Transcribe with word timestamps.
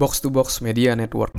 Box 0.00 0.24
to 0.24 0.32
Box 0.32 0.64
Media 0.64 0.96
Network. 0.96 1.36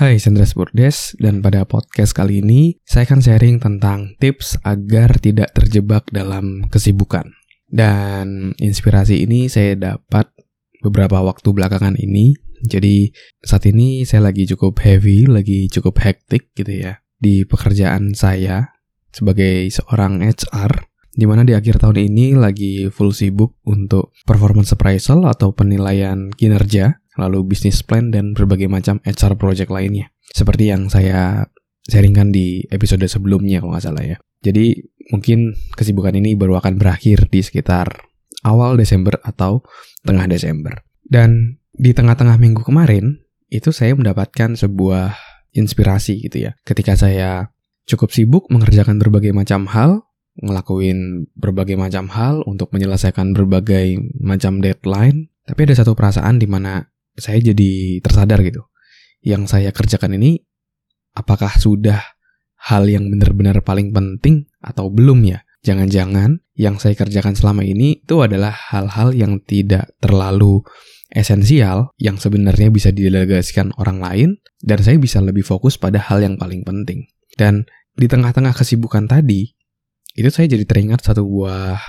Hai, 0.00 0.16
Sandra 0.16 0.48
Spordes, 0.48 1.12
dan 1.20 1.44
pada 1.44 1.68
podcast 1.68 2.16
kali 2.16 2.40
ini 2.40 2.80
saya 2.88 3.04
akan 3.04 3.20
sharing 3.20 3.60
tentang 3.60 4.16
tips 4.16 4.56
agar 4.64 5.20
tidak 5.20 5.52
terjebak 5.52 6.08
dalam 6.08 6.64
kesibukan. 6.72 7.36
Dan 7.68 8.56
inspirasi 8.56 9.28
ini 9.28 9.52
saya 9.52 9.76
dapat 9.76 10.32
beberapa 10.80 11.20
waktu 11.20 11.52
belakangan 11.52 12.00
ini. 12.00 12.32
Jadi 12.64 13.12
saat 13.44 13.68
ini 13.68 14.08
saya 14.08 14.32
lagi 14.32 14.48
cukup 14.48 14.80
heavy, 14.80 15.28
lagi 15.28 15.68
cukup 15.68 16.00
hektik 16.00 16.48
gitu 16.56 16.80
ya 16.80 17.04
di 17.20 17.44
pekerjaan 17.44 18.16
saya 18.16 18.72
sebagai 19.12 19.68
seorang 19.68 20.24
HR 20.24 20.89
di 21.10 21.26
mana 21.26 21.42
di 21.42 21.58
akhir 21.58 21.82
tahun 21.82 21.98
ini 22.10 22.38
lagi 22.38 22.86
full 22.88 23.10
sibuk 23.10 23.58
untuk 23.66 24.14
performance 24.22 24.70
appraisal 24.74 25.26
atau 25.26 25.50
penilaian 25.50 26.30
kinerja, 26.30 27.02
lalu 27.18 27.50
business 27.50 27.82
plan 27.82 28.14
dan 28.14 28.32
berbagai 28.32 28.70
macam 28.70 29.02
HR 29.02 29.34
project 29.34 29.70
lainnya. 29.74 30.14
Seperti 30.30 30.70
yang 30.70 30.86
saya 30.86 31.50
sharingkan 31.90 32.30
di 32.30 32.62
episode 32.70 33.02
sebelumnya 33.10 33.58
kalau 33.58 33.74
nggak 33.74 33.84
salah 33.84 34.04
ya. 34.06 34.16
Jadi 34.40 34.78
mungkin 35.10 35.52
kesibukan 35.74 36.14
ini 36.16 36.38
baru 36.38 36.62
akan 36.62 36.78
berakhir 36.78 37.28
di 37.28 37.42
sekitar 37.42 37.90
awal 38.46 38.78
Desember 38.78 39.18
atau 39.20 39.66
tengah 40.06 40.30
Desember. 40.30 40.80
Dan 41.04 41.60
di 41.74 41.90
tengah-tengah 41.90 42.38
minggu 42.38 42.62
kemarin, 42.62 43.20
itu 43.50 43.74
saya 43.74 43.92
mendapatkan 43.98 44.54
sebuah 44.54 45.18
inspirasi 45.52 46.30
gitu 46.30 46.48
ya. 46.48 46.54
Ketika 46.62 46.94
saya 46.94 47.50
cukup 47.90 48.14
sibuk 48.14 48.46
mengerjakan 48.48 49.02
berbagai 49.02 49.34
macam 49.34 49.66
hal, 49.66 50.06
ngelakuin 50.40 51.30
berbagai 51.36 51.76
macam 51.76 52.08
hal 52.08 52.40
untuk 52.48 52.72
menyelesaikan 52.72 53.36
berbagai 53.36 54.00
macam 54.18 54.64
deadline, 54.64 55.28
tapi 55.44 55.68
ada 55.68 55.76
satu 55.76 55.92
perasaan 55.92 56.40
di 56.40 56.48
mana 56.48 56.88
saya 57.16 57.40
jadi 57.40 58.00
tersadar 58.00 58.40
gitu. 58.40 58.64
Yang 59.20 59.52
saya 59.52 59.70
kerjakan 59.70 60.16
ini 60.16 60.40
apakah 61.12 61.52
sudah 61.60 62.00
hal 62.60 62.88
yang 62.88 63.08
benar-benar 63.12 63.60
paling 63.60 63.92
penting 63.92 64.48
atau 64.64 64.88
belum 64.88 65.28
ya? 65.28 65.44
Jangan-jangan 65.60 66.40
yang 66.56 66.80
saya 66.80 66.96
kerjakan 66.96 67.36
selama 67.36 67.60
ini 67.60 68.00
itu 68.00 68.24
adalah 68.24 68.52
hal-hal 68.52 69.12
yang 69.12 69.44
tidak 69.44 69.92
terlalu 70.00 70.64
esensial 71.12 71.92
yang 72.00 72.16
sebenarnya 72.16 72.72
bisa 72.72 72.88
didelegasikan 72.94 73.74
orang 73.76 74.00
lain 74.00 74.28
dan 74.64 74.80
saya 74.80 74.96
bisa 74.96 75.20
lebih 75.20 75.44
fokus 75.44 75.76
pada 75.76 76.00
hal 76.00 76.24
yang 76.24 76.40
paling 76.40 76.64
penting. 76.64 77.04
Dan 77.36 77.68
di 77.92 78.08
tengah-tengah 78.08 78.56
kesibukan 78.56 79.04
tadi, 79.04 79.52
itu 80.20 80.30
saya 80.30 80.46
jadi 80.52 80.64
teringat 80.68 81.00
satu 81.00 81.24
buah 81.24 81.80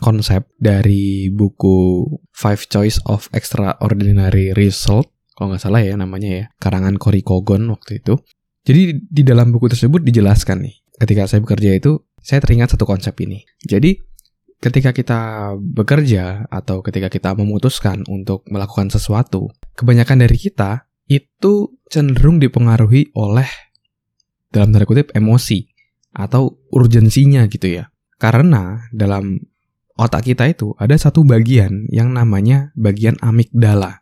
konsep 0.00 0.48
dari 0.56 1.28
buku 1.30 2.08
Five 2.32 2.66
Choice 2.66 2.98
of 3.06 3.28
Extraordinary 3.30 4.56
Result 4.56 5.12
kalau 5.36 5.56
nggak 5.56 5.62
salah 5.62 5.80
ya 5.80 5.96
namanya 5.96 6.28
ya 6.28 6.44
karangan 6.60 7.00
Cory 7.00 7.24
Kogon 7.24 7.64
waktu 7.72 8.04
itu. 8.04 8.20
Jadi 8.60 9.00
di 9.08 9.22
dalam 9.24 9.48
buku 9.48 9.72
tersebut 9.72 10.04
dijelaskan 10.04 10.68
nih 10.68 10.76
ketika 11.00 11.24
saya 11.24 11.40
bekerja 11.40 11.80
itu 11.80 11.96
saya 12.20 12.44
teringat 12.44 12.76
satu 12.76 12.84
konsep 12.84 13.16
ini. 13.24 13.40
Jadi 13.64 13.96
ketika 14.60 14.92
kita 14.92 15.20
bekerja 15.56 16.44
atau 16.52 16.84
ketika 16.84 17.08
kita 17.08 17.32
memutuskan 17.32 18.04
untuk 18.12 18.44
melakukan 18.52 18.92
sesuatu 18.92 19.48
kebanyakan 19.72 20.28
dari 20.28 20.36
kita 20.36 20.84
itu 21.08 21.72
cenderung 21.88 22.36
dipengaruhi 22.36 23.16
oleh 23.16 23.48
dalam 24.52 24.76
tanda 24.76 24.84
kutip 24.84 25.08
emosi 25.16 25.69
atau 26.14 26.58
urgensinya 26.74 27.46
gitu 27.46 27.80
ya. 27.80 27.90
Karena 28.20 28.84
dalam 28.92 29.40
otak 29.96 30.28
kita 30.28 30.48
itu 30.48 30.76
ada 30.76 30.96
satu 30.96 31.24
bagian 31.24 31.88
yang 31.88 32.12
namanya 32.12 32.72
bagian 32.76 33.16
amigdala. 33.20 34.00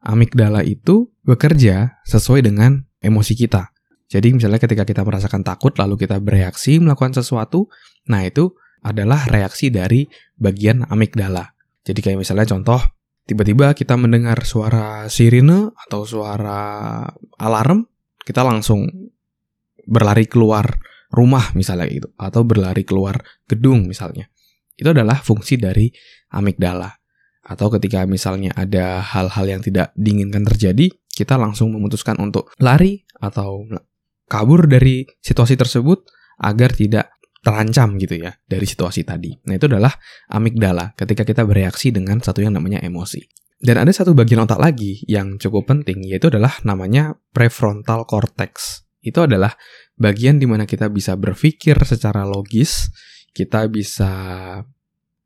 Amigdala 0.00 0.64
itu 0.64 1.12
bekerja 1.24 2.00
sesuai 2.08 2.48
dengan 2.48 2.84
emosi 3.04 3.36
kita. 3.36 3.72
Jadi 4.10 4.34
misalnya 4.34 4.58
ketika 4.58 4.82
kita 4.82 5.06
merasakan 5.06 5.46
takut 5.46 5.76
lalu 5.78 6.00
kita 6.00 6.18
bereaksi 6.18 6.82
melakukan 6.82 7.14
sesuatu, 7.14 7.70
nah 8.10 8.26
itu 8.26 8.50
adalah 8.82 9.28
reaksi 9.28 9.70
dari 9.70 10.08
bagian 10.40 10.88
amigdala. 10.88 11.52
Jadi 11.84 12.00
kayak 12.00 12.18
misalnya 12.18 12.48
contoh, 12.48 12.80
tiba-tiba 13.28 13.76
kita 13.76 13.94
mendengar 13.94 14.42
suara 14.42 15.06
sirine 15.06 15.70
atau 15.76 16.02
suara 16.08 17.06
alarm, 17.38 17.86
kita 18.24 18.42
langsung 18.42 18.88
berlari 19.86 20.26
keluar 20.26 20.80
rumah 21.10 21.52
misalnya 21.58 21.90
gitu 21.90 22.08
atau 22.14 22.46
berlari 22.46 22.86
keluar 22.86 23.18
gedung 23.46 23.86
misalnya. 23.90 24.30
Itu 24.78 24.94
adalah 24.94 25.20
fungsi 25.20 25.60
dari 25.60 25.90
amigdala. 26.32 26.88
Atau 27.44 27.68
ketika 27.74 28.06
misalnya 28.06 28.54
ada 28.54 29.02
hal-hal 29.02 29.46
yang 29.48 29.60
tidak 29.64 29.90
diinginkan 29.98 30.46
terjadi, 30.46 30.88
kita 31.10 31.34
langsung 31.34 31.74
memutuskan 31.74 32.16
untuk 32.22 32.54
lari 32.62 33.02
atau 33.18 33.66
kabur 34.30 34.70
dari 34.70 35.02
situasi 35.18 35.58
tersebut 35.58 36.06
agar 36.40 36.70
tidak 36.72 37.10
terancam 37.40 37.96
gitu 37.96 38.20
ya 38.20 38.32
dari 38.46 38.64
situasi 38.68 39.02
tadi. 39.02 39.32
Nah, 39.48 39.56
itu 39.56 39.66
adalah 39.66 39.92
amigdala 40.30 40.92
ketika 40.94 41.24
kita 41.24 41.42
bereaksi 41.44 41.90
dengan 41.90 42.20
satu 42.20 42.44
yang 42.44 42.54
namanya 42.54 42.80
emosi. 42.84 43.20
Dan 43.60 43.76
ada 43.76 43.92
satu 43.92 44.16
bagian 44.16 44.40
otak 44.48 44.56
lagi 44.56 45.04
yang 45.04 45.36
cukup 45.36 45.68
penting 45.68 46.00
yaitu 46.08 46.32
adalah 46.32 46.56
namanya 46.64 47.20
prefrontal 47.36 48.08
cortex. 48.08 48.84
Itu 49.04 49.28
adalah 49.28 49.52
bagian 50.00 50.40
di 50.40 50.48
mana 50.48 50.64
kita 50.64 50.88
bisa 50.88 51.12
berpikir 51.20 51.76
secara 51.84 52.24
logis, 52.24 52.88
kita 53.36 53.68
bisa 53.68 54.10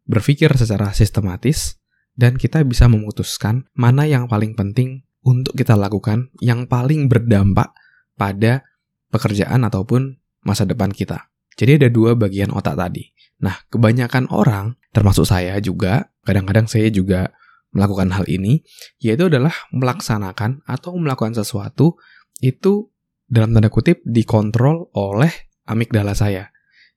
berpikir 0.04 0.50
secara 0.58 0.90
sistematis, 0.90 1.78
dan 2.18 2.34
kita 2.34 2.62
bisa 2.66 2.90
memutuskan 2.90 3.70
mana 3.78 4.04
yang 4.04 4.26
paling 4.26 4.58
penting 4.58 5.06
untuk 5.24 5.54
kita 5.54 5.78
lakukan 5.78 6.30
yang 6.42 6.66
paling 6.66 7.06
berdampak 7.06 7.72
pada 8.18 8.66
pekerjaan 9.08 9.62
ataupun 9.62 10.18
masa 10.44 10.66
depan 10.68 10.90
kita. 10.92 11.30
Jadi 11.54 11.80
ada 11.82 11.88
dua 11.88 12.18
bagian 12.18 12.50
otak 12.50 12.74
tadi. 12.74 13.14
Nah, 13.42 13.54
kebanyakan 13.70 14.30
orang, 14.30 14.74
termasuk 14.90 15.26
saya 15.26 15.58
juga, 15.62 16.10
kadang-kadang 16.26 16.66
saya 16.66 16.90
juga 16.90 17.30
melakukan 17.74 18.14
hal 18.14 18.26
ini, 18.30 18.62
yaitu 19.02 19.26
adalah 19.26 19.54
melaksanakan 19.74 20.62
atau 20.66 20.94
melakukan 20.98 21.34
sesuatu 21.34 21.98
itu 22.42 22.93
dalam 23.24 23.56
tanda 23.56 23.72
kutip 23.72 24.00
dikontrol 24.04 24.92
oleh 24.94 25.32
amigdala 25.68 26.12
saya. 26.12 26.52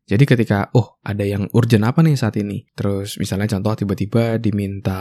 Jadi 0.07 0.23
ketika, 0.23 0.71
oh 0.71 1.03
ada 1.03 1.27
yang 1.27 1.51
urgent 1.51 1.83
apa 1.83 1.99
nih 1.99 2.15
saat 2.15 2.39
ini? 2.39 2.63
Terus 2.71 3.19
misalnya 3.19 3.51
contoh 3.51 3.83
tiba-tiba 3.83 4.39
diminta 4.39 4.99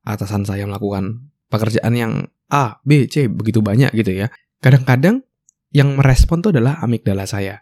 atasan 0.00 0.48
saya 0.48 0.64
melakukan 0.64 1.28
pekerjaan 1.52 1.92
yang 1.92 2.12
A, 2.48 2.80
B, 2.80 3.04
C, 3.12 3.28
begitu 3.28 3.60
banyak 3.60 3.92
gitu 3.92 4.24
ya. 4.24 4.32
Kadang-kadang 4.64 5.20
yang 5.72 6.00
merespon 6.00 6.40
itu 6.40 6.48
adalah 6.48 6.80
amigdala 6.80 7.28
saya. 7.28 7.60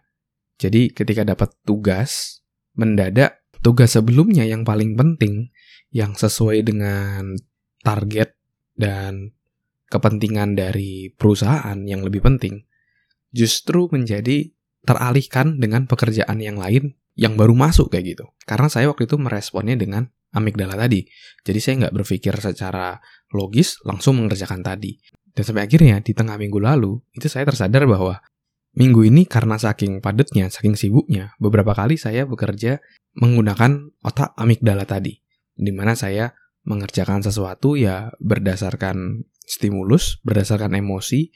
Jadi 0.63 0.95
ketika 0.95 1.27
dapat 1.27 1.51
tugas, 1.67 2.43
mendadak 2.79 3.43
tugas 3.67 3.99
sebelumnya 3.99 4.47
yang 4.47 4.63
paling 4.63 4.95
penting, 4.95 5.51
yang 5.91 6.15
sesuai 6.15 6.63
dengan 6.63 7.35
target 7.83 8.39
dan 8.79 9.35
kepentingan 9.91 10.55
dari 10.55 11.11
perusahaan 11.11 11.79
yang 11.83 12.07
lebih 12.07 12.23
penting, 12.23 12.63
justru 13.31 13.91
menjadi 13.91 14.51
teralihkan 14.85 15.61
dengan 15.61 15.85
pekerjaan 15.85 16.41
yang 16.41 16.57
lain 16.57 16.97
yang 17.19 17.37
baru 17.37 17.53
masuk 17.53 17.93
kayak 17.93 18.17
gitu. 18.17 18.25
Karena 18.49 18.71
saya 18.71 18.89
waktu 18.89 19.05
itu 19.05 19.21
meresponnya 19.21 19.77
dengan 19.77 20.09
amigdala 20.33 20.79
tadi. 20.79 21.05
Jadi 21.43 21.59
saya 21.59 21.75
nggak 21.87 21.95
berpikir 22.01 22.35
secara 22.39 22.97
logis 23.35 23.83
langsung 23.85 24.19
mengerjakan 24.23 24.63
tadi. 24.63 24.97
Dan 25.31 25.43
sampai 25.47 25.67
akhirnya 25.67 26.03
di 26.03 26.13
tengah 26.17 26.35
minggu 26.39 26.59
lalu, 26.59 26.99
itu 27.15 27.31
saya 27.31 27.47
tersadar 27.47 27.87
bahwa 27.87 28.19
minggu 28.75 29.07
ini 29.07 29.27
karena 29.27 29.59
saking 29.59 30.03
padatnya, 30.03 30.51
saking 30.51 30.75
sibuknya, 30.75 31.35
beberapa 31.39 31.75
kali 31.75 31.99
saya 31.99 32.27
bekerja 32.27 32.83
menggunakan 33.19 33.91
otak 34.03 34.35
amigdala 34.39 34.87
tadi. 34.87 35.23
Di 35.55 35.71
mana 35.71 35.95
saya 35.95 36.35
mengerjakan 36.67 37.23
sesuatu 37.23 37.75
ya 37.79 38.11
berdasarkan 38.19 39.27
stimulus, 39.45 40.23
berdasarkan 40.23 40.79
emosi, 40.79 41.35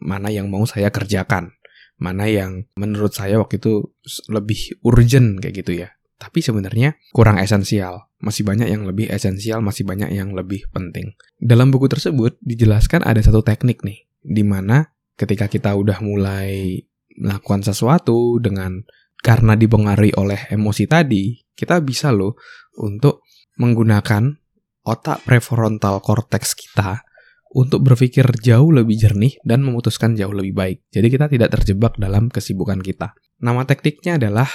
mana 0.00 0.32
yang 0.32 0.48
mau 0.48 0.64
saya 0.64 0.88
kerjakan, 0.88 1.54
mana 2.00 2.26
yang 2.26 2.66
menurut 2.74 3.12
saya 3.12 3.36
waktu 3.36 3.60
itu 3.60 3.92
lebih 4.32 4.80
urgent 4.82 5.38
kayak 5.38 5.54
gitu 5.60 5.72
ya. 5.86 5.92
Tapi 6.20 6.44
sebenarnya 6.44 7.00
kurang 7.16 7.40
esensial, 7.40 8.12
masih 8.20 8.44
banyak 8.44 8.68
yang 8.68 8.84
lebih 8.84 9.08
esensial, 9.08 9.64
masih 9.64 9.88
banyak 9.88 10.12
yang 10.12 10.36
lebih 10.36 10.68
penting. 10.68 11.16
Dalam 11.40 11.72
buku 11.72 11.88
tersebut 11.88 12.36
dijelaskan 12.44 13.04
ada 13.08 13.24
satu 13.24 13.40
teknik 13.40 13.80
nih, 13.80 14.04
di 14.20 14.44
mana 14.44 14.92
ketika 15.16 15.48
kita 15.48 15.72
udah 15.72 16.00
mulai 16.04 16.80
melakukan 17.16 17.64
sesuatu 17.64 18.36
dengan 18.40 18.84
karena 19.20 19.56
dipengaruhi 19.56 20.16
oleh 20.16 20.48
emosi 20.52 20.84
tadi, 20.88 21.36
kita 21.52 21.80
bisa 21.84 22.12
loh 22.12 22.36
untuk 22.80 23.24
menggunakan 23.60 24.40
otak 24.84 25.24
prefrontal 25.28 26.00
cortex 26.00 26.56
kita 26.56 27.04
untuk 27.50 27.82
berpikir 27.82 28.26
jauh 28.38 28.70
lebih 28.70 28.94
jernih 28.94 29.34
dan 29.42 29.66
memutuskan 29.66 30.14
jauh 30.14 30.30
lebih 30.30 30.54
baik. 30.54 30.78
Jadi 30.94 31.06
kita 31.10 31.26
tidak 31.26 31.50
terjebak 31.58 31.98
dalam 31.98 32.30
kesibukan 32.30 32.78
kita. 32.78 33.12
Nama 33.42 33.66
tekniknya 33.66 34.22
adalah 34.22 34.46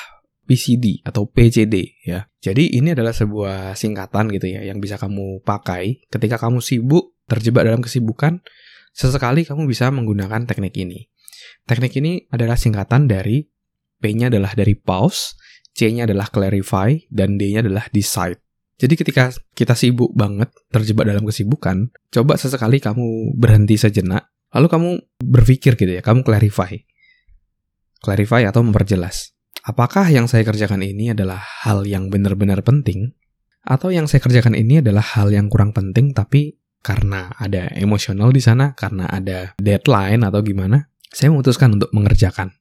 PCD 0.46 1.04
atau 1.04 1.28
PCD 1.28 2.00
ya. 2.06 2.30
Jadi 2.40 2.78
ini 2.78 2.94
adalah 2.96 3.12
sebuah 3.12 3.76
singkatan 3.76 4.32
gitu 4.32 4.48
ya 4.48 4.64
yang 4.64 4.80
bisa 4.80 4.96
kamu 4.96 5.44
pakai 5.44 6.06
ketika 6.08 6.40
kamu 6.40 6.64
sibuk 6.64 7.18
terjebak 7.26 7.66
dalam 7.66 7.82
kesibukan, 7.82 8.40
sesekali 8.94 9.44
kamu 9.44 9.66
bisa 9.66 9.90
menggunakan 9.90 10.46
teknik 10.46 10.78
ini. 10.78 11.10
Teknik 11.66 11.98
ini 11.98 12.30
adalah 12.30 12.56
singkatan 12.56 13.10
dari 13.10 13.44
P-nya 14.00 14.30
adalah 14.30 14.54
dari 14.54 14.78
pause, 14.78 15.34
C-nya 15.74 16.06
adalah 16.06 16.30
clarify, 16.30 16.94
dan 17.10 17.42
D-nya 17.42 17.66
adalah 17.66 17.90
decide. 17.90 18.45
Jadi 18.76 18.94
ketika 19.00 19.32
kita 19.56 19.72
sibuk 19.72 20.12
banget, 20.12 20.52
terjebak 20.68 21.08
dalam 21.08 21.24
kesibukan, 21.24 21.88
coba 22.12 22.36
sesekali 22.36 22.84
kamu 22.84 23.32
berhenti 23.40 23.80
sejenak, 23.80 24.28
lalu 24.52 24.68
kamu 24.68 24.90
berpikir 25.24 25.80
gitu 25.80 25.92
ya, 25.96 26.04
kamu 26.04 26.28
clarify. 26.28 26.76
Clarify 28.04 28.44
atau 28.44 28.62
memperjelas. 28.68 29.32
Apakah 29.64 30.06
yang 30.12 30.28
saya 30.28 30.44
kerjakan 30.44 30.84
ini 30.84 31.16
adalah 31.16 31.40
hal 31.40 31.88
yang 31.88 32.12
benar-benar 32.12 32.62
penting? 32.62 33.16
Atau 33.66 33.90
yang 33.90 34.06
saya 34.06 34.22
kerjakan 34.22 34.54
ini 34.54 34.84
adalah 34.84 35.02
hal 35.02 35.34
yang 35.34 35.50
kurang 35.50 35.74
penting 35.74 36.14
tapi 36.14 36.60
karena 36.86 37.34
ada 37.42 37.74
emosional 37.74 38.30
di 38.30 38.38
sana, 38.38 38.78
karena 38.78 39.10
ada 39.10 39.58
deadline 39.58 40.22
atau 40.22 40.46
gimana, 40.46 40.86
saya 41.10 41.34
memutuskan 41.34 41.74
untuk 41.74 41.90
mengerjakan. 41.98 42.54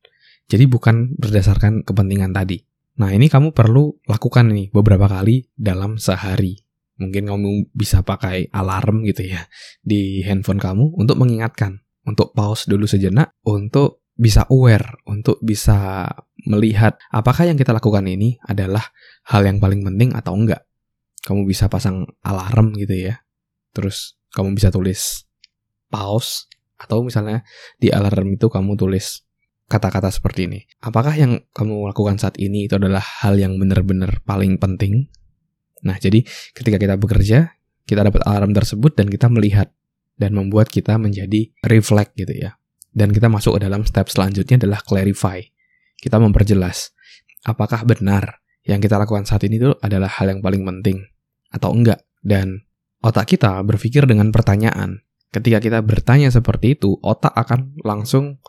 Jadi 0.49 0.65
bukan 0.65 1.13
berdasarkan 1.21 1.85
kepentingan 1.85 2.33
tadi. 2.33 2.65
Nah, 2.95 3.11
ini 3.11 3.27
kamu 3.27 3.51
perlu 3.51 3.91
lakukan 4.07 4.55
nih 4.55 4.71
beberapa 4.71 5.11
kali 5.11 5.51
dalam 5.55 5.99
sehari. 5.99 6.55
Mungkin 6.95 7.27
kamu 7.27 7.75
bisa 7.75 8.07
pakai 8.07 8.55
alarm 8.55 9.03
gitu 9.03 9.27
ya 9.27 9.43
di 9.83 10.23
handphone 10.23 10.63
kamu 10.63 10.95
untuk 10.95 11.19
mengingatkan, 11.19 11.83
untuk 12.07 12.31
pause 12.31 12.71
dulu 12.71 12.87
sejenak, 12.87 13.35
untuk 13.43 14.07
bisa 14.15 14.47
aware, 14.47 15.03
untuk 15.11 15.43
bisa 15.43 16.07
melihat 16.47 16.95
apakah 17.11 17.51
yang 17.51 17.59
kita 17.59 17.75
lakukan 17.75 18.07
ini 18.07 18.39
adalah 18.47 18.95
hal 19.27 19.43
yang 19.43 19.59
paling 19.59 19.83
penting 19.83 20.15
atau 20.15 20.39
enggak. 20.39 20.63
Kamu 21.27 21.51
bisa 21.51 21.67
pasang 21.67 22.07
alarm 22.23 22.79
gitu 22.79 22.95
ya 23.11 23.25
terus 23.75 24.17
kamu 24.33 24.55
bisa 24.55 24.71
tulis 24.71 25.27
pause 25.91 26.47
atau 26.79 27.03
misalnya 27.03 27.43
di 27.77 27.91
alarm 27.91 28.39
itu 28.39 28.47
kamu 28.47 28.79
tulis 28.79 29.27
kata-kata 29.71 30.13
seperti 30.13 30.47
ini. 30.51 30.61
Apakah 30.85 31.15
yang 31.17 31.41
kamu 31.53 31.91
lakukan 31.91 32.21
saat 32.21 32.37
ini 32.41 32.69
itu 32.69 32.77
adalah 32.77 33.01
hal 33.01 33.39
yang 33.41 33.57
benar-benar 33.57 34.21
paling 34.23 34.61
penting? 34.61 35.09
Nah, 35.85 35.97
jadi 36.01 36.25
ketika 36.57 36.77
kita 36.81 36.97
bekerja, 36.97 37.57
kita 37.85 38.01
dapat 38.05 38.25
alarm 38.25 38.57
tersebut 38.57 38.97
dan 38.97 39.09
kita 39.09 39.29
melihat 39.29 39.73
dan 40.17 40.33
membuat 40.33 40.73
kita 40.73 40.97
menjadi 40.97 41.53
reflect 41.65 42.17
gitu 42.17 42.33
ya. 42.33 42.57
Dan 42.95 43.11
kita 43.11 43.27
masuk 43.27 43.59
ke 43.59 43.67
dalam 43.67 43.83
step 43.85 44.07
selanjutnya 44.07 44.61
adalah 44.65 44.81
clarify. 44.81 45.43
Kita 45.99 46.23
memperjelas 46.23 46.95
apakah 47.45 47.83
benar 47.85 48.41
yang 48.65 48.81
kita 48.81 48.97
lakukan 48.97 49.27
saat 49.29 49.45
ini 49.45 49.61
itu 49.61 49.75
adalah 49.83 50.09
hal 50.09 50.31
yang 50.31 50.41
paling 50.41 50.65
penting 50.65 51.05
atau 51.53 51.75
enggak 51.75 52.07
dan 52.25 52.65
Otak 53.05 53.37
kita 53.37 53.61
berpikir 53.61 54.09
dengan 54.09 54.33
pertanyaan. 54.33 55.05
Ketika 55.29 55.61
kita 55.61 55.85
bertanya 55.85 56.33
seperti 56.33 56.73
itu, 56.73 56.97
otak 57.05 57.37
akan 57.37 57.77
langsung 57.85 58.41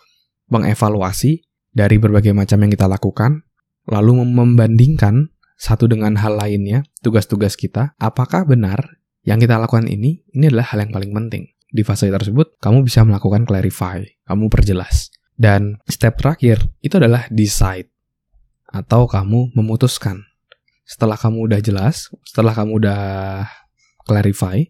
mengevaluasi 0.50 1.46
dari 1.76 2.00
berbagai 2.00 2.32
macam 2.32 2.64
yang 2.64 2.72
kita 2.72 2.88
lakukan, 2.88 3.44
lalu 3.90 4.24
membandingkan 4.26 5.34
satu 5.56 5.88
dengan 5.88 6.20
hal 6.20 6.36
lainnya, 6.36 6.84
tugas-tugas 7.00 7.56
kita, 7.56 7.96
apakah 8.00 8.44
benar 8.44 9.00
yang 9.24 9.40
kita 9.42 9.58
lakukan 9.58 9.88
ini, 9.88 10.22
ini 10.36 10.52
adalah 10.52 10.68
hal 10.76 10.86
yang 10.86 10.92
paling 10.94 11.12
penting. 11.16 11.44
Di 11.72 11.82
fase 11.82 12.08
tersebut, 12.08 12.60
kamu 12.62 12.86
bisa 12.86 13.04
melakukan 13.04 13.44
clarify, 13.44 14.04
kamu 14.28 14.48
perjelas. 14.52 15.12
Dan 15.36 15.82
step 15.90 16.16
terakhir, 16.22 16.64
itu 16.80 16.96
adalah 16.96 17.28
decide, 17.28 17.92
atau 18.70 19.08
kamu 19.08 19.52
memutuskan. 19.56 20.24
Setelah 20.86 21.18
kamu 21.18 21.52
udah 21.52 21.60
jelas, 21.60 22.14
setelah 22.24 22.54
kamu 22.54 22.72
udah 22.80 23.02
clarify 24.06 24.62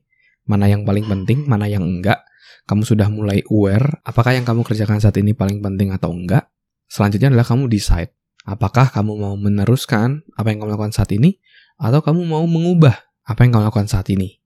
mana 0.46 0.70
yang 0.70 0.86
paling 0.86 1.06
penting, 1.06 1.44
mana 1.46 1.66
yang 1.66 1.84
enggak. 1.84 2.22
Kamu 2.66 2.82
sudah 2.82 3.08
mulai 3.12 3.46
aware 3.48 4.02
apakah 4.02 4.34
yang 4.34 4.46
kamu 4.48 4.66
kerjakan 4.66 4.98
saat 4.98 5.16
ini 5.22 5.38
paling 5.38 5.62
penting 5.62 5.94
atau 5.94 6.12
enggak. 6.12 6.50
Selanjutnya 6.90 7.34
adalah 7.34 7.46
kamu 7.46 7.70
decide 7.70 8.14
apakah 8.46 8.94
kamu 8.94 9.12
mau 9.18 9.36
meneruskan 9.36 10.22
apa 10.38 10.54
yang 10.54 10.62
kamu 10.62 10.78
lakukan 10.78 10.94
saat 10.94 11.10
ini 11.12 11.42
atau 11.82 12.00
kamu 12.00 12.24
mau 12.24 12.46
mengubah 12.46 12.96
apa 13.26 13.40
yang 13.44 13.58
kamu 13.58 13.74
lakukan 13.74 13.90
saat 13.90 14.08
ini 14.14 14.38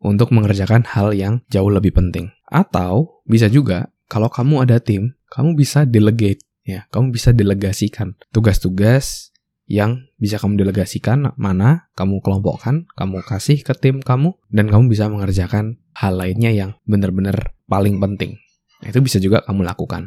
untuk 0.00 0.30
mengerjakan 0.30 0.86
hal 0.86 1.10
yang 1.12 1.42
jauh 1.50 1.68
lebih 1.68 1.92
penting. 1.92 2.30
Atau 2.46 3.20
bisa 3.26 3.50
juga 3.50 3.90
kalau 4.06 4.30
kamu 4.30 4.62
ada 4.62 4.78
tim, 4.78 5.18
kamu 5.34 5.58
bisa 5.58 5.82
delegate 5.82 6.46
ya, 6.62 6.86
kamu 6.94 7.10
bisa 7.10 7.34
delegasikan 7.34 8.14
tugas-tugas 8.30 9.34
yang 9.66 10.06
bisa 10.16 10.38
kamu 10.38 10.62
delegasikan 10.62 11.34
mana 11.34 11.90
kamu 11.98 12.22
kelompokkan, 12.22 12.86
kamu 12.94 13.22
kasih 13.26 13.66
ke 13.66 13.74
tim 13.74 13.98
kamu, 13.98 14.38
dan 14.50 14.70
kamu 14.70 14.90
bisa 14.90 15.10
mengerjakan 15.10 15.82
hal 15.98 16.14
lainnya 16.14 16.54
yang 16.54 16.70
benar-benar 16.86 17.54
paling 17.66 17.98
penting. 17.98 18.38
Nah, 18.82 18.88
itu 18.94 19.02
bisa 19.02 19.18
juga 19.18 19.42
kamu 19.42 19.66
lakukan. 19.66 20.06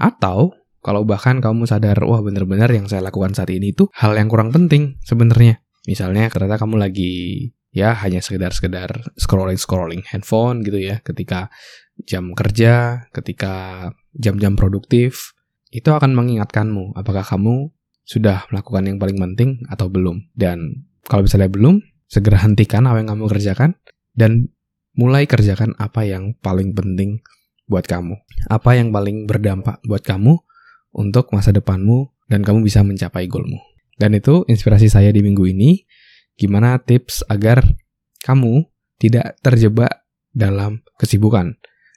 Atau 0.00 0.56
kalau 0.80 1.04
bahkan 1.04 1.44
kamu 1.44 1.68
sadar, 1.68 2.00
wah 2.08 2.24
benar-benar 2.24 2.72
yang 2.72 2.88
saya 2.88 3.04
lakukan 3.04 3.36
saat 3.36 3.52
ini 3.52 3.76
itu 3.76 3.90
hal 3.92 4.16
yang 4.16 4.32
kurang 4.32 4.54
penting 4.54 4.96
sebenarnya. 5.04 5.60
Misalnya 5.84 6.32
ternyata 6.32 6.56
kamu 6.62 6.80
lagi 6.80 7.12
ya 7.76 7.92
hanya 8.00 8.24
sekedar-sekedar 8.24 9.12
scrolling-scrolling 9.20 10.08
handphone 10.08 10.64
gitu 10.64 10.80
ya 10.80 11.04
ketika 11.04 11.52
jam 12.08 12.32
kerja, 12.32 13.04
ketika 13.12 13.88
jam-jam 14.16 14.56
produktif, 14.56 15.36
itu 15.68 15.92
akan 15.92 16.16
mengingatkanmu 16.16 16.96
apakah 16.96 17.20
kamu 17.20 17.75
sudah 18.06 18.46
melakukan 18.54 18.86
yang 18.86 18.96
paling 19.02 19.18
penting 19.18 19.50
atau 19.66 19.90
belum. 19.90 20.30
Dan 20.32 20.86
kalau 21.10 21.26
misalnya 21.26 21.50
belum, 21.50 21.82
segera 22.06 22.38
hentikan 22.38 22.86
apa 22.86 23.02
yang 23.02 23.10
kamu 23.10 23.24
kerjakan 23.26 23.70
dan 24.14 24.54
mulai 24.94 25.26
kerjakan 25.26 25.74
apa 25.76 26.06
yang 26.06 26.38
paling 26.38 26.72
penting 26.72 27.20
buat 27.66 27.84
kamu. 27.84 28.14
Apa 28.46 28.78
yang 28.78 28.94
paling 28.94 29.26
berdampak 29.26 29.82
buat 29.84 30.06
kamu 30.06 30.38
untuk 30.94 31.34
masa 31.34 31.50
depanmu 31.50 32.14
dan 32.30 32.46
kamu 32.46 32.62
bisa 32.62 32.86
mencapai 32.86 33.26
goalmu. 33.26 33.58
Dan 33.98 34.14
itu 34.14 34.46
inspirasi 34.46 34.86
saya 34.86 35.10
di 35.10 35.20
minggu 35.20 35.44
ini. 35.50 35.84
Gimana 36.36 36.78
tips 36.78 37.26
agar 37.26 37.64
kamu 38.22 38.68
tidak 39.02 39.40
terjebak 39.42 40.06
dalam 40.30 40.84
kesibukan. 41.00 41.56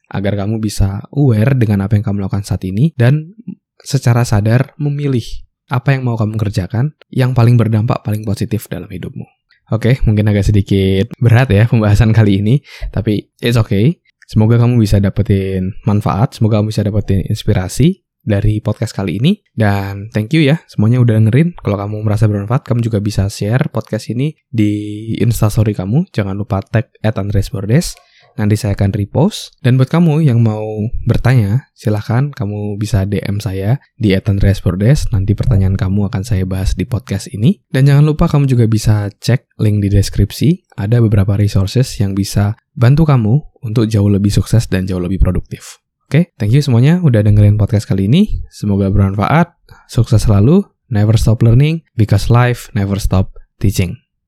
Agar 0.09 0.41
kamu 0.41 0.57
bisa 0.57 1.05
aware 1.13 1.53
dengan 1.53 1.85
apa 1.85 1.99
yang 1.99 2.07
kamu 2.07 2.25
lakukan 2.25 2.47
saat 2.47 2.65
ini 2.65 2.97
dan 2.97 3.35
secara 3.83 4.25
sadar 4.25 4.73
memilih 4.81 5.23
apa 5.69 5.93
yang 5.93 6.03
mau 6.03 6.17
kamu 6.17 6.35
kerjakan 6.35 6.97
yang 7.13 7.37
paling 7.37 7.55
berdampak 7.55 8.01
paling 8.01 8.25
positif 8.25 8.65
dalam 8.67 8.89
hidupmu. 8.89 9.25
Oke, 9.69 9.93
okay, 9.93 9.95
mungkin 10.09 10.25
agak 10.33 10.49
sedikit 10.49 11.13
berat 11.21 11.53
ya 11.53 11.69
pembahasan 11.69 12.09
kali 12.09 12.41
ini, 12.41 12.65
tapi 12.89 13.29
it's 13.37 13.53
okay. 13.53 14.01
Semoga 14.25 14.57
kamu 14.57 14.81
bisa 14.81 14.97
dapetin 14.97 15.77
manfaat, 15.85 16.37
semoga 16.37 16.57
kamu 16.57 16.73
bisa 16.73 16.81
dapetin 16.85 17.21
inspirasi 17.25 18.05
dari 18.25 18.61
podcast 18.61 18.93
kali 18.93 19.17
ini. 19.21 19.41
Dan 19.53 20.09
thank 20.13 20.33
you 20.33 20.41
ya, 20.41 20.61
semuanya 20.69 21.01
udah 21.01 21.21
dengerin. 21.21 21.57
Kalau 21.57 21.77
kamu 21.81 22.01
merasa 22.05 22.25
bermanfaat, 22.29 22.65
kamu 22.65 22.81
juga 22.85 23.01
bisa 23.01 23.25
share 23.29 23.69
podcast 23.73 24.09
ini 24.13 24.37
di 24.49 25.13
instastory 25.17 25.73
kamu. 25.73 26.09
Jangan 26.13 26.37
lupa 26.37 26.61
tag 26.61 26.93
at 27.01 27.17
Andres 27.17 27.49
Bordes. 27.49 27.97
Nanti 28.39 28.55
saya 28.55 28.79
akan 28.79 28.95
repost. 28.95 29.59
Dan 29.59 29.75
buat 29.75 29.91
kamu 29.91 30.23
yang 30.23 30.39
mau 30.39 30.63
bertanya, 31.03 31.67
silahkan 31.75 32.31
kamu 32.31 32.79
bisa 32.79 33.03
DM 33.03 33.43
saya 33.43 33.83
di 33.99 34.15
@andreasbordes. 34.15 35.11
Nanti 35.11 35.35
pertanyaan 35.35 35.75
kamu 35.75 36.07
akan 36.07 36.23
saya 36.23 36.47
bahas 36.47 36.79
di 36.79 36.87
podcast 36.87 37.27
ini. 37.35 37.59
Dan 37.67 37.83
jangan 37.83 38.07
lupa 38.07 38.31
kamu 38.31 38.47
juga 38.47 38.63
bisa 38.71 39.11
cek 39.11 39.59
link 39.59 39.83
di 39.83 39.91
deskripsi. 39.91 40.71
Ada 40.79 41.03
beberapa 41.03 41.35
resources 41.35 41.99
yang 41.99 42.15
bisa 42.15 42.55
bantu 42.71 43.03
kamu 43.03 43.59
untuk 43.59 43.91
jauh 43.91 44.07
lebih 44.07 44.31
sukses 44.31 44.71
dan 44.71 44.87
jauh 44.87 45.03
lebih 45.03 45.19
produktif. 45.19 45.83
Oke, 46.09 46.09
okay, 46.09 46.23
thank 46.41 46.55
you 46.55 46.63
semuanya 46.63 46.97
udah 47.05 47.21
dengerin 47.21 47.59
podcast 47.59 47.85
kali 47.85 48.09
ini. 48.09 48.41
Semoga 48.49 48.89
bermanfaat. 48.89 49.53
Sukses 49.91 50.25
selalu. 50.25 50.65
Never 50.89 51.13
stop 51.21 51.45
learning 51.45 51.85
because 51.93 52.33
life 52.33 52.73
never 52.73 52.97
stop 52.97 53.37
teaching. 53.61 54.08